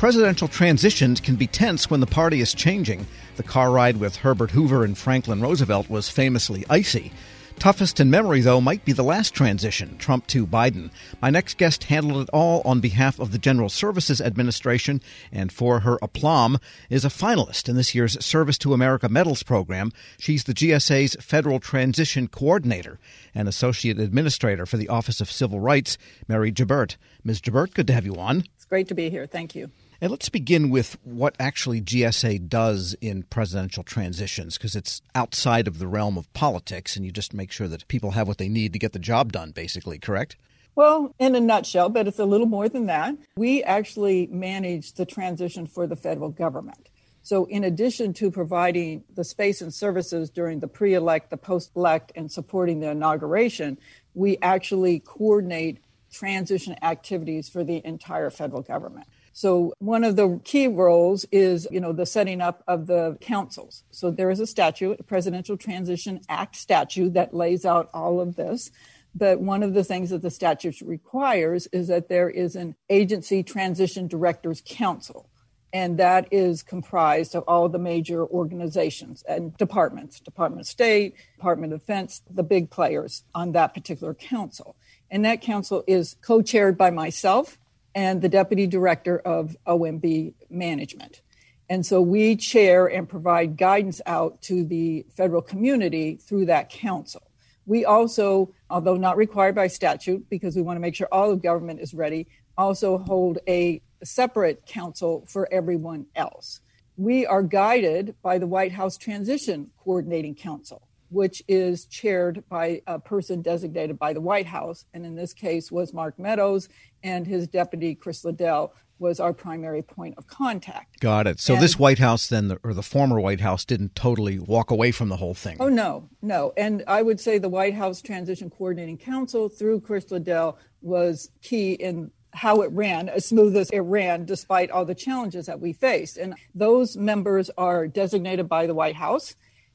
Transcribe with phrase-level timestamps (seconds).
[0.00, 3.06] Presidential transitions can be tense when the party is changing.
[3.36, 7.12] The car ride with Herbert Hoover and Franklin Roosevelt was famously icy.
[7.58, 10.90] Toughest in memory, though, might be the last transition, Trump to Biden.
[11.20, 15.80] My next guest handled it all on behalf of the General Services Administration, and for
[15.80, 16.56] her aplomb,
[16.88, 19.92] is a finalist in this year's Service to America Medals program.
[20.18, 22.98] She's the GSA's Federal Transition Coordinator
[23.34, 26.96] and Associate Administrator for the Office of Civil Rights, Mary Gibert.
[27.22, 27.42] Ms.
[27.42, 28.44] Gibert, good to have you on.
[28.56, 29.26] It's great to be here.
[29.26, 29.70] Thank you.
[30.02, 35.78] And let's begin with what actually GSA does in presidential transitions, because it's outside of
[35.78, 38.72] the realm of politics, and you just make sure that people have what they need
[38.72, 40.36] to get the job done, basically, correct?
[40.74, 43.14] Well, in a nutshell, but it's a little more than that.
[43.36, 46.88] We actually manage the transition for the federal government.
[47.22, 51.72] So, in addition to providing the space and services during the pre elect, the post
[51.76, 53.76] elect, and supporting the inauguration,
[54.14, 55.80] we actually coordinate
[56.10, 59.06] transition activities for the entire federal government.
[59.32, 63.84] So one of the key roles is, you know, the setting up of the councils.
[63.90, 68.36] So there is a statute, a Presidential Transition Act statute that lays out all of
[68.36, 68.70] this.
[69.14, 73.42] But one of the things that the statute requires is that there is an agency
[73.42, 75.28] transition directors council.
[75.72, 81.72] And that is comprised of all the major organizations and departments, Department of State, Department
[81.72, 84.74] of Defense, the big players on that particular council.
[85.12, 87.58] And that council is co chaired by myself
[87.94, 91.22] and the deputy director of OMB management.
[91.68, 97.22] And so we chair and provide guidance out to the federal community through that council.
[97.66, 101.42] We also, although not required by statute, because we want to make sure all of
[101.42, 102.26] government is ready,
[102.58, 106.60] also hold a separate council for everyone else.
[106.96, 112.98] We are guided by the White House Transition Coordinating Council which is chaired by a
[112.98, 116.68] person designated by the White House, and in this case was Mark Meadows,
[117.02, 121.00] and his deputy Chris Liddell was our primary point of contact.
[121.00, 121.40] Got it.
[121.40, 124.92] So and, this White House then, or the former White House, didn't totally walk away
[124.92, 125.56] from the whole thing.
[125.58, 126.52] Oh no, no.
[126.56, 131.72] And I would say the White House Transition Coordinating Council through Chris Liddell was key
[131.72, 135.72] in how it ran, as smooth as it ran, despite all the challenges that we
[135.72, 136.16] faced.
[136.16, 139.34] And those members are designated by the White House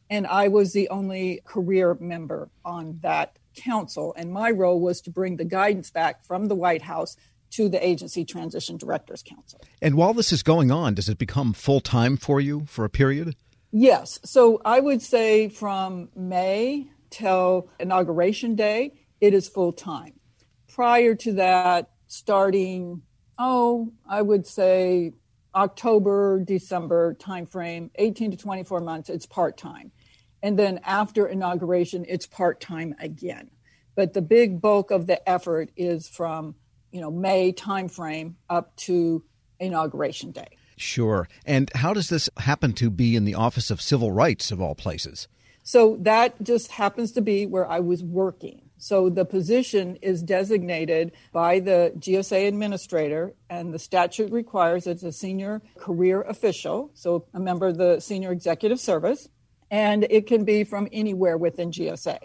[0.09, 4.13] and I was the only career member on that council.
[4.17, 7.15] And my role was to bring the guidance back from the White House
[7.51, 9.61] to the Agency Transition Directors Council.
[9.81, 12.89] And while this is going on, does it become full time for you for a
[12.89, 13.35] period?
[13.71, 14.19] Yes.
[14.23, 20.19] So I would say from May till inauguration day, it is full time.
[20.67, 23.01] Prior to that, starting,
[23.39, 25.13] oh, I would say
[25.55, 29.91] October, December timeframe, 18 to 24 months, it's part time.
[30.43, 33.49] And then after inauguration, it's part time again.
[33.95, 36.55] But the big bulk of the effort is from,
[36.91, 39.23] you know, May timeframe up to
[39.59, 40.57] inauguration day.
[40.77, 41.29] Sure.
[41.45, 44.75] And how does this happen to be in the Office of Civil Rights of all
[44.75, 45.27] places?
[45.63, 48.64] So that just happens to be where I was working.
[48.77, 55.11] So the position is designated by the GSA administrator, and the statute requires it's a
[55.11, 59.29] senior career official, so a member of the senior executive service,
[59.71, 62.19] and it can be from anywhere within GSA.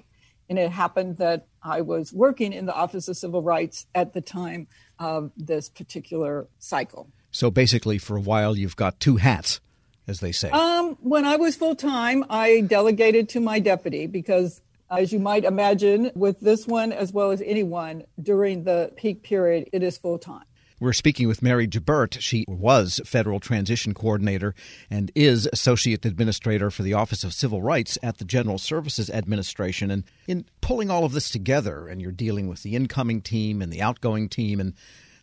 [0.49, 4.21] And it happened that I was working in the Office of Civil Rights at the
[4.21, 4.66] time
[4.99, 7.09] of this particular cycle.
[7.31, 9.60] So basically, for a while, you've got two hats,
[10.09, 10.50] as they say.
[10.50, 14.60] Um, when I was full time, I delegated to my deputy because
[14.91, 19.69] as you might imagine, with this one as well as anyone during the peak period,
[19.73, 20.45] it is full time.
[20.81, 22.17] We're speaking with Mary Gibert.
[22.21, 24.55] She was Federal Transition Coordinator
[24.89, 29.91] and is Associate Administrator for the Office of Civil Rights at the General Services Administration.
[29.91, 33.71] And in pulling all of this together, and you're dealing with the incoming team and
[33.71, 34.72] the outgoing team, and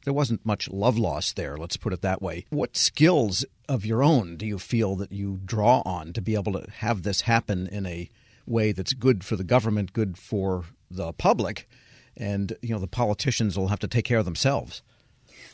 [0.03, 2.45] there wasn't much love lost there, let's put it that way.
[2.51, 6.53] What skills of your own do you feel that you draw on to be able
[6.53, 8.11] to have this happen in a
[8.47, 11.67] way that's good for the government, good for the public,
[12.15, 14.81] and you know the politicians will have to take care of themselves.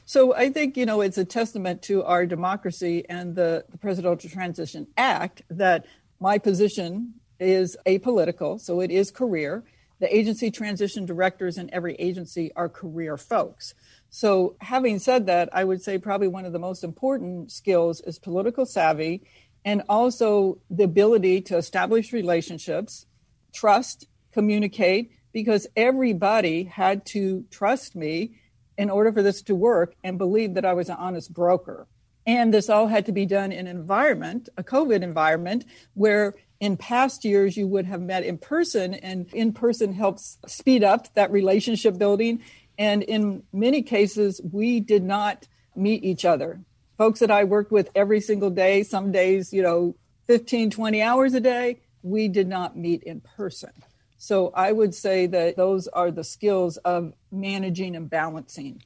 [0.06, 4.30] So I think you know it's a testament to our democracy and the, the Presidential
[4.30, 5.86] Transition Act that
[6.19, 9.63] my position is apolitical, so it is career.
[10.00, 13.74] The agency transition directors in every agency are career folks.
[14.10, 18.19] So, having said that, I would say probably one of the most important skills is
[18.19, 19.24] political savvy
[19.65, 23.06] and also the ability to establish relationships,
[23.54, 28.36] trust, communicate, because everybody had to trust me
[28.77, 31.88] in order for this to work and believe that I was an honest broker.
[32.25, 36.77] And this all had to be done in an environment, a COVID environment, where in
[36.77, 41.31] past years you would have met in person, and in person helps speed up that
[41.31, 42.42] relationship building.
[42.77, 46.62] And in many cases, we did not meet each other
[46.98, 49.95] folks that I worked with every single day, some days, you know,
[50.28, 53.72] 15, 20 hours a day, we did not meet in person.
[54.18, 58.81] So I would say that those are the skills of managing and balancing.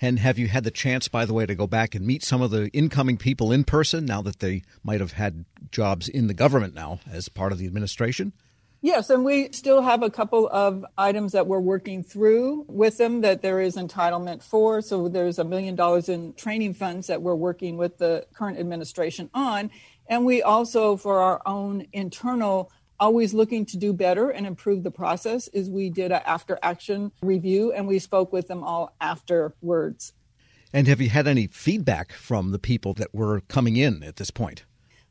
[0.00, 2.42] And have you had the chance, by the way, to go back and meet some
[2.42, 6.34] of the incoming people in person now that they might have had jobs in the
[6.34, 8.32] government now as part of the administration?
[8.82, 13.20] Yes, and we still have a couple of items that we're working through with them
[13.20, 14.80] that there is entitlement for.
[14.80, 19.28] So there's a million dollars in training funds that we're working with the current administration
[19.34, 19.70] on.
[20.08, 24.90] And we also, for our own internal, always looking to do better and improve the
[24.90, 30.14] process, is we did an after action review and we spoke with them all afterwards.
[30.72, 34.30] And have you had any feedback from the people that were coming in at this
[34.30, 34.64] point?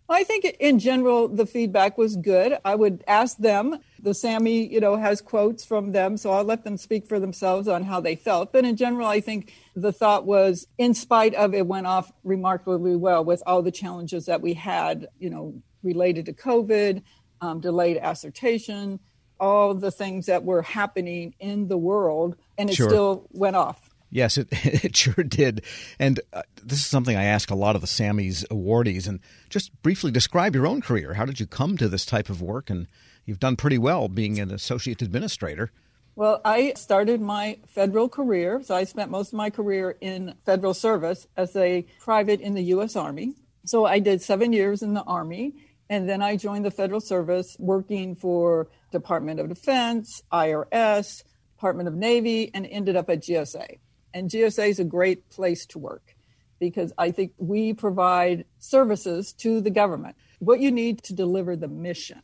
[0.09, 2.57] I think in general the feedback was good.
[2.65, 3.79] I would ask them.
[4.01, 7.67] The SAMI, you know, has quotes from them, so I'll let them speak for themselves
[7.67, 8.51] on how they felt.
[8.51, 12.95] But in general, I think the thought was, in spite of it, went off remarkably
[12.95, 17.03] well with all the challenges that we had, you know, related to COVID,
[17.41, 18.99] um, delayed assertion,
[19.39, 22.89] all the things that were happening in the world, and it sure.
[22.89, 23.88] still went off.
[24.09, 25.63] Yes, it, it sure did.
[25.99, 29.07] And uh, this is something I ask a lot of the Sammies awardees.
[29.07, 29.19] And
[29.49, 31.13] just briefly describe your own career.
[31.13, 32.69] How did you come to this type of work?
[32.69, 32.87] And
[33.25, 35.71] you've done pretty well being an associate administrator.
[36.15, 38.61] Well, I started my federal career.
[38.63, 42.63] So I spent most of my career in federal service as a private in the
[42.63, 42.95] U.S.
[42.95, 43.35] Army.
[43.65, 45.53] So I did seven years in the Army.
[45.89, 51.23] And then I joined the federal service working for Department of Defense, IRS,
[51.55, 53.79] Department of Navy, and ended up at GSA.
[54.13, 56.15] And GSA is a great place to work
[56.59, 60.15] because I think we provide services to the government.
[60.39, 62.21] What you need to deliver the mission.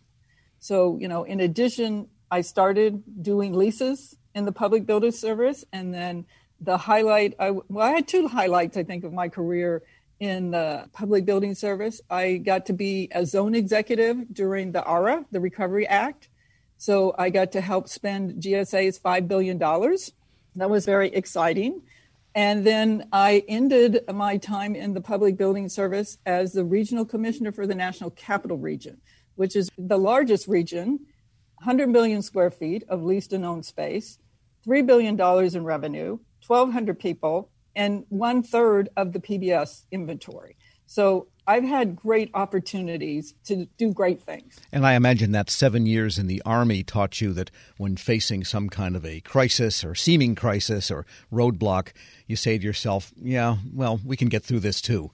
[0.60, 5.64] So, you know, in addition, I started doing leases in the public building service.
[5.72, 6.26] And then
[6.60, 9.84] the highlight, I, well, I had two highlights, I think, of my career
[10.20, 12.02] in the public building service.
[12.10, 16.30] I got to be a zone executive during the ARA, the Recovery Act.
[16.78, 19.58] So I got to help spend GSA's $5 billion
[20.56, 21.82] that was very exciting.
[22.34, 27.52] And then I ended my time in the public building service as the regional commissioner
[27.52, 29.00] for the National Capital Region,
[29.36, 31.00] which is the largest region,
[31.60, 34.20] 100 million square feet of leased and owned space,
[34.68, 35.20] $3 billion
[35.56, 40.58] in revenue, 1,200 people, and one third of the PBS inventory.
[40.88, 44.60] So I've had great opportunities to do great things.
[44.72, 48.70] And I imagine that seven years in the Army taught you that when facing some
[48.70, 51.94] kind of a crisis or seeming crisis or roadblock,
[52.28, 55.12] you say to yourself, yeah, well, we can get through this too.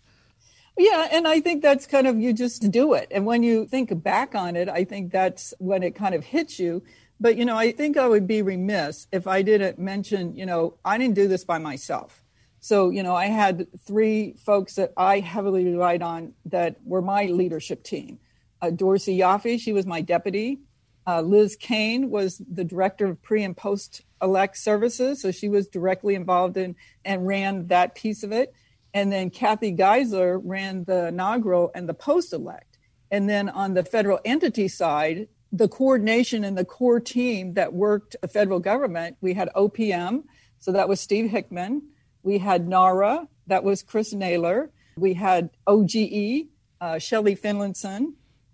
[0.77, 3.09] Yeah, and I think that's kind of you just do it.
[3.11, 6.59] And when you think back on it, I think that's when it kind of hits
[6.59, 6.81] you.
[7.19, 10.75] But, you know, I think I would be remiss if I didn't mention, you know,
[10.83, 12.20] I didn't do this by myself.
[12.61, 17.25] So, you know, I had three folks that I heavily relied on that were my
[17.25, 18.19] leadership team.
[18.61, 20.59] Uh, Dorsey Yaffe, she was my deputy.
[21.07, 25.19] Uh, Liz Kane was the director of pre and post elect services.
[25.19, 28.53] So she was directly involved in and ran that piece of it.
[28.93, 32.77] And then Kathy Geisler ran the inaugural and the post elect.
[33.09, 38.15] And then on the federal entity side, the coordination and the core team that worked
[38.21, 40.25] the federal government, we had OPM.
[40.59, 41.81] So that was Steve Hickman.
[42.23, 44.69] We had NARA, that was Chris Naylor.
[44.97, 46.47] We had OGE,
[46.79, 48.13] uh, Shelly Finlayson.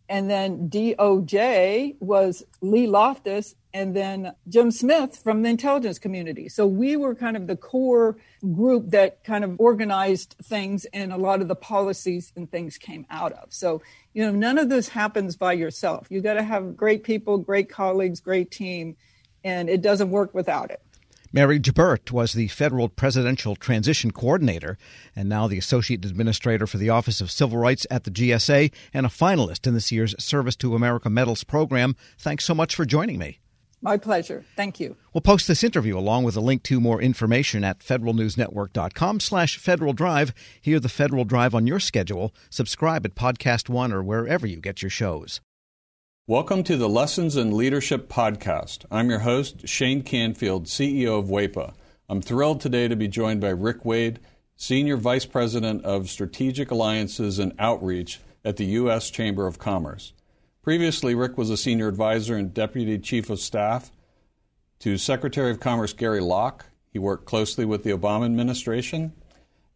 [0.09, 6.47] And then DOJ was Lee Lofthus and then Jim Smith from the intelligence community.
[6.49, 8.17] So we were kind of the core
[8.53, 13.05] group that kind of organized things and a lot of the policies and things came
[13.09, 13.53] out of.
[13.53, 13.81] So,
[14.13, 16.07] you know, none of this happens by yourself.
[16.09, 18.95] You got to have great people, great colleagues, great team,
[19.43, 20.81] and it doesn't work without it.
[21.33, 24.77] Mary Gibert was the federal presidential transition coordinator
[25.15, 29.05] and now the associate administrator for the Office of Civil Rights at the GSA and
[29.05, 31.95] a finalist in this year's Service to America Medals program.
[32.17, 33.39] Thanks so much for joining me.
[33.81, 34.43] My pleasure.
[34.55, 34.95] Thank you.
[35.13, 39.93] We'll post this interview along with a link to more information at federalnewsnetwork.com slash Federal
[39.93, 40.33] Drive.
[40.61, 42.33] Hear the Federal Drive on your schedule.
[42.49, 45.41] Subscribe at Podcast One or wherever you get your shows.
[46.29, 48.83] Welcome to the Lessons in Leadership podcast.
[48.91, 51.73] I'm your host, Shane Canfield, CEO of WEPA.
[52.09, 54.19] I'm thrilled today to be joined by Rick Wade,
[54.57, 59.09] Senior Vice President of Strategic Alliances and Outreach at the U.S.
[59.09, 60.11] Chamber of Commerce.
[60.63, 63.89] Previously, Rick was a Senior Advisor and Deputy Chief of Staff
[64.79, 66.65] to Secretary of Commerce Gary Locke.
[66.91, 69.13] He worked closely with the Obama administration,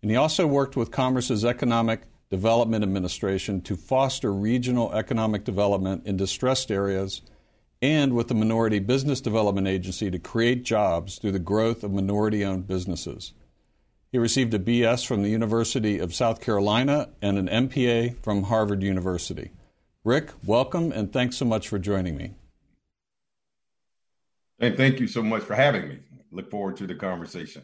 [0.01, 6.15] and he also worked with Commerce's Economic Development Administration to foster regional economic development in
[6.15, 7.21] distressed areas
[7.81, 12.45] and with the Minority Business Development Agency to create jobs through the growth of minority
[12.45, 13.33] owned businesses.
[14.13, 18.81] He received a BS from the University of South Carolina and an MPA from Harvard
[18.81, 19.51] University.
[20.05, 22.35] Rick, welcome and thanks so much for joining me.
[24.57, 25.99] And thank you so much for having me.
[26.31, 27.63] Look forward to the conversation.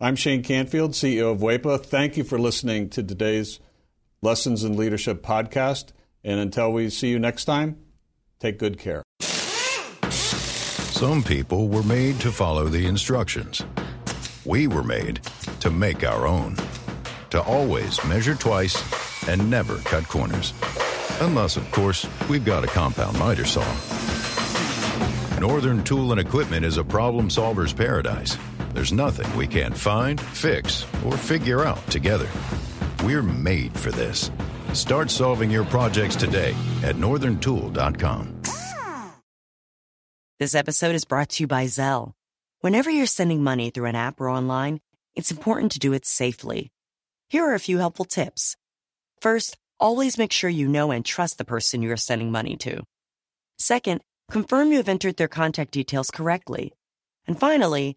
[0.00, 1.84] I'm Shane Canfield, CEO of WEPA.
[1.84, 3.60] Thank you for listening to today's
[4.22, 5.92] Lessons in Leadership podcast.
[6.24, 7.78] And until we see you next time,
[8.40, 9.04] take good care.
[10.10, 13.64] Some people were made to follow the instructions.
[14.44, 15.20] We were made
[15.60, 16.56] to make our own,
[17.30, 20.54] to always measure twice and never cut corners.
[21.20, 23.64] Unless, of course, we've got a compound miter saw.
[25.38, 28.36] Northern Tool and Equipment is a problem solver's paradise.
[28.74, 32.28] There's nothing we can't find, fix, or figure out together.
[33.04, 34.32] We're made for this.
[34.72, 38.42] Start solving your projects today at northerntool.com.
[40.40, 42.14] This episode is brought to you by Zelle.
[42.62, 44.80] Whenever you're sending money through an app or online,
[45.14, 46.72] it's important to do it safely.
[47.28, 48.56] Here are a few helpful tips.
[49.20, 52.82] First, always make sure you know and trust the person you are sending money to.
[53.56, 54.00] Second,
[54.32, 56.72] confirm you have entered their contact details correctly.
[57.28, 57.96] And finally,